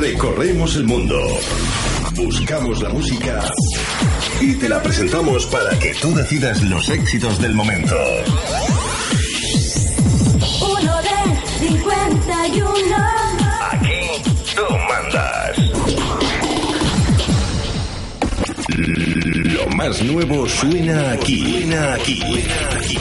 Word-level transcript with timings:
Recorremos 0.00 0.74
el 0.76 0.84
mundo. 0.84 1.16
Buscamos 2.14 2.82
la 2.82 2.88
música 2.88 3.44
y 4.40 4.54
te 4.54 4.68
la 4.68 4.82
presentamos 4.82 5.46
para 5.46 5.78
que 5.78 5.94
tú 5.94 6.12
decidas 6.14 6.60
los 6.62 6.88
éxitos 6.88 7.40
del 7.40 7.54
momento. 7.54 7.94
Uno 10.60 11.02
de 11.02 11.68
51. 11.68 12.96
Aquí 13.70 14.22
tú 14.56 14.74
mandas. 14.88 15.58
Lo 18.76 19.66
más 19.76 20.02
nuevo 20.02 20.48
suena 20.48 21.12
aquí. 21.12 21.60
Suena 21.60 21.94
aquí. 21.94 22.16
Suena 22.20 22.76
aquí. 22.76 22.98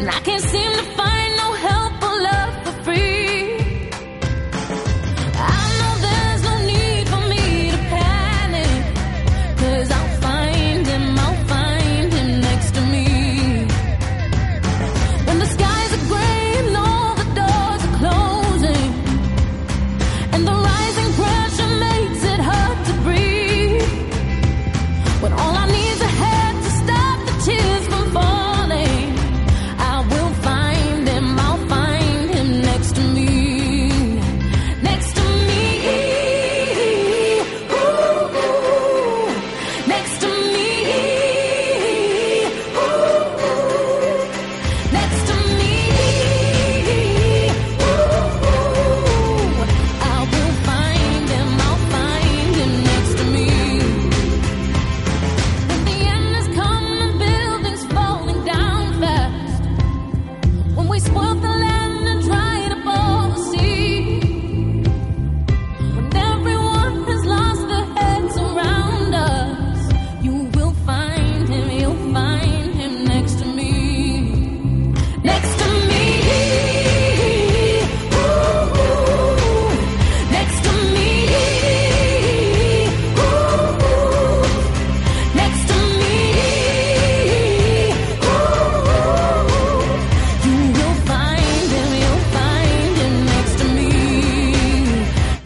And 0.00 0.08
I 0.08 0.20
can't 0.20 0.42
seem 0.42 0.72
to 0.78 0.82
find 0.96 1.09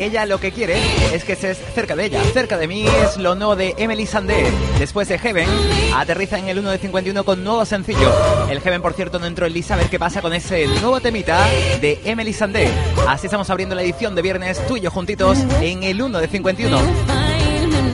Ella 0.04 0.26
lo 0.26 0.38
que 0.38 0.53
quiere 0.53 0.76
es 1.15 1.25
que 1.25 1.32
estés 1.32 1.56
cerca 1.75 1.97
de 1.97 2.04
ella, 2.04 2.22
cerca 2.34 2.59
de 2.59 2.69
mí 2.69 2.84
es 2.87 3.16
lo 3.16 3.34
nuevo 3.34 3.56
de 3.56 3.75
Emily 3.78 4.04
Sandé. 4.04 4.53
Después 4.78 5.09
de 5.09 5.19
Heaven, 5.19 5.48
aterriza 5.94 6.38
en 6.38 6.47
el 6.47 6.59
1 6.59 6.72
de 6.72 6.76
51 6.76 7.25
con 7.25 7.42
nuevo 7.42 7.65
sencillo. 7.65 8.12
El 8.50 8.60
Heaven, 8.60 8.82
por 8.82 8.92
cierto, 8.92 9.19
no 9.19 9.25
entró 9.25 9.47
en 9.47 9.54
lista 9.54 9.72
a 9.72 9.76
ver 9.78 9.88
qué 9.88 9.98
pasa 9.98 10.20
con 10.20 10.34
ese 10.34 10.66
nuevo 10.66 11.00
temita 11.00 11.48
de 11.81 12.03
Emily 12.04 12.34
Sandé. 12.34 12.69
Así 13.09 13.28
estamos 13.28 13.48
abriendo 13.48 13.75
la 13.75 13.82
edición 13.82 14.15
de 14.15 14.20
viernes, 14.20 14.60
tú 14.66 14.76
y 14.76 14.82
yo 14.82 14.91
juntitos, 14.91 15.38
en 15.62 15.82
el 15.84 16.03
1 16.03 16.19
de 16.21 16.28
51. 16.28 16.78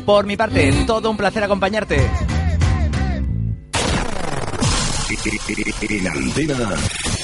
Por 0.05 0.27
mi 0.27 0.37
parte, 0.37 0.73
todo 0.89 1.13
un 1.13 1.17
placer 1.17 1.45
acompañarte. 1.45 2.11
En 5.81 7.20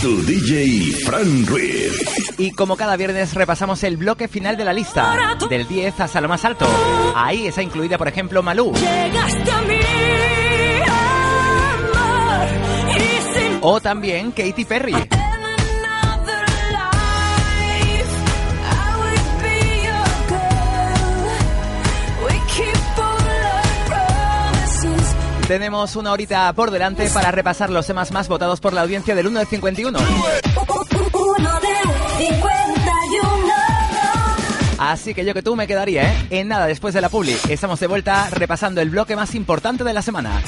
tu 0.00 0.22
DJ 0.24 0.92
Fran 1.04 1.46
Ruiz. 1.46 1.92
Y 2.38 2.52
como 2.52 2.76
cada 2.76 2.96
viernes 2.96 3.34
repasamos 3.34 3.82
el 3.84 3.98
bloque 3.98 4.28
final 4.28 4.56
de 4.56 4.64
la 4.64 4.72
lista, 4.72 5.36
del 5.48 5.68
10 5.68 6.00
hasta 6.00 6.20
lo 6.20 6.28
más 6.28 6.44
alto. 6.44 6.66
Ahí 7.14 7.46
está 7.46 7.62
incluida, 7.62 7.98
por 7.98 8.08
ejemplo, 8.08 8.42
Malú. 8.42 8.72
Llegaste 8.72 9.50
a 9.50 9.62
mí, 9.62 9.80
amor, 11.98 12.96
y 12.96 13.38
sin 13.38 13.58
O 13.60 13.80
también 13.80 14.30
Katy 14.32 14.64
Perry. 14.64 15.19
Tenemos 25.50 25.96
una 25.96 26.12
horita 26.12 26.52
por 26.52 26.70
delante 26.70 27.10
para 27.10 27.32
repasar 27.32 27.70
los 27.70 27.84
temas 27.84 28.12
más 28.12 28.28
votados 28.28 28.60
por 28.60 28.72
la 28.72 28.82
audiencia 28.82 29.16
del 29.16 29.26
1 29.26 29.40
de 29.40 29.46
51. 29.46 29.98
Uno 29.98 30.06
de 31.58 32.24
51. 32.24 33.52
Así 34.78 35.12
que 35.12 35.24
yo 35.24 35.34
que 35.34 35.42
tú 35.42 35.56
me 35.56 35.66
quedaría, 35.66 36.04
¿eh? 36.04 36.26
En 36.30 36.46
nada, 36.46 36.68
después 36.68 36.94
de 36.94 37.00
la 37.00 37.08
publi, 37.08 37.36
estamos 37.48 37.80
de 37.80 37.88
vuelta 37.88 38.30
repasando 38.30 38.80
el 38.80 38.90
bloque 38.90 39.16
más 39.16 39.34
importante 39.34 39.82
de 39.82 39.92
la 39.92 40.02
semana. 40.02 40.40